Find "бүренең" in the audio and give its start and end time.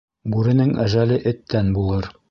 0.35-0.71